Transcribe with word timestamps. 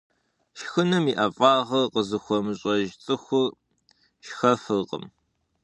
Шхыным 0.57 1.05
и 1.11 1.13
ӀэфӀагъыр 1.17 1.85
къызыхуэмыщӀэж 1.93 2.85
цӀыхур 3.03 3.51
шхэфыркъым. 4.25 5.05